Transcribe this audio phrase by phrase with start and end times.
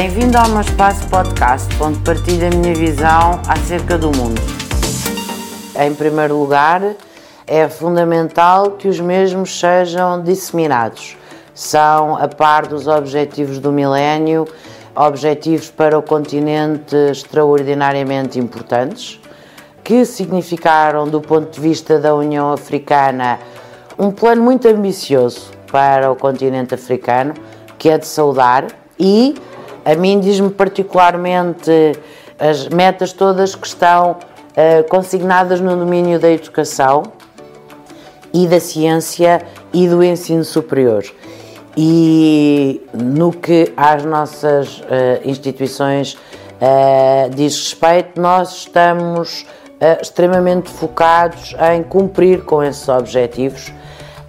[0.00, 4.40] Bem-vindo ao meu espaço podcast, onde partilho a minha visão acerca do mundo.
[5.76, 6.94] Em primeiro lugar,
[7.44, 11.16] é fundamental que os mesmos sejam disseminados.
[11.52, 14.46] São, a par dos objetivos do milénio,
[14.94, 19.20] objetivos para o continente extraordinariamente importantes,
[19.82, 23.40] que significaram, do ponto de vista da União Africana,
[23.98, 27.34] um plano muito ambicioso para o continente africano,
[27.76, 28.64] que é de saudar,
[28.96, 29.34] e
[29.90, 31.98] a mim diz-me particularmente
[32.38, 37.04] as metas todas que estão uh, consignadas no domínio da educação
[38.30, 39.40] e da ciência
[39.72, 41.04] e do ensino superior.
[41.74, 44.84] E no que às nossas uh,
[45.24, 49.46] instituições uh, diz respeito, nós estamos
[50.02, 53.72] extremamente focados em cumprir com esses objetivos.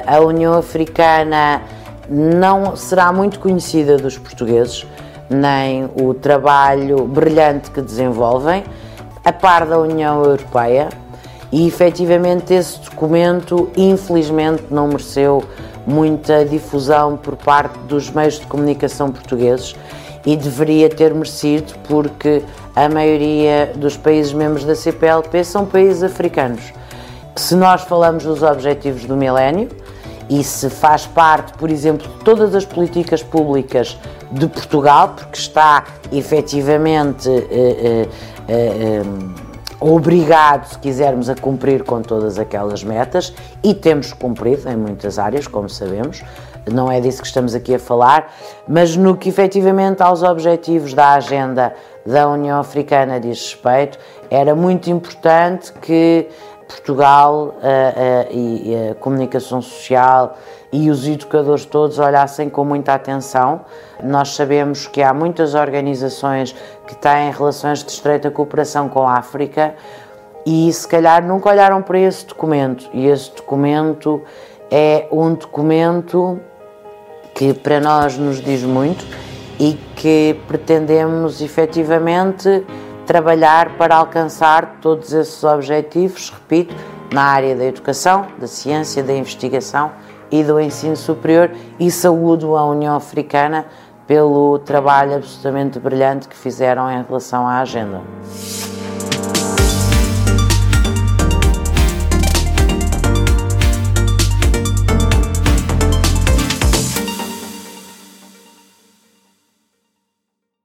[0.06, 1.64] A União Africana
[2.08, 4.86] não será muito conhecida dos portugueses,
[5.30, 8.64] nem o trabalho brilhante que desenvolvem,
[9.24, 10.90] a par da União Europeia,
[11.52, 15.44] e efetivamente esse documento, infelizmente, não mereceu
[15.86, 19.76] muita difusão por parte dos meios de comunicação portugueses
[20.26, 22.44] e deveria ter merecido, porque
[22.76, 26.62] a maioria dos países membros da CPLP são países africanos.
[27.36, 29.70] Se nós falamos dos objetivos do milénio
[30.30, 33.98] e se faz parte, por exemplo, de todas as políticas públicas
[34.32, 38.10] de Portugal, porque está efetivamente eh, eh,
[38.48, 39.02] eh,
[39.80, 45.48] obrigado, se quisermos, a cumprir com todas aquelas metas e temos cumprido em muitas áreas,
[45.48, 46.22] como sabemos,
[46.72, 48.32] não é disso que estamos aqui a falar,
[48.68, 51.74] mas no que efetivamente aos objetivos da agenda
[52.06, 53.98] da União Africana diz respeito,
[54.30, 56.28] era muito importante que
[56.70, 60.38] Portugal uh, uh, e a comunicação social
[60.72, 63.62] e os educadores todos olhassem com muita atenção.
[64.04, 69.74] Nós sabemos que há muitas organizações que têm relações de estreita cooperação com a África
[70.46, 72.88] e se calhar nunca olharam para esse documento.
[72.94, 74.22] E esse documento
[74.70, 76.40] é um documento
[77.34, 79.04] que para nós nos diz muito
[79.60, 82.64] e que pretendemos efetivamente
[83.10, 86.76] trabalhar para alcançar todos esses objetivos, repito,
[87.12, 89.92] na área da educação, da ciência, da investigação
[90.30, 91.50] e do ensino superior
[91.80, 93.66] e saúdo a União Africana
[94.06, 98.00] pelo trabalho absolutamente brilhante que fizeram em relação à agenda.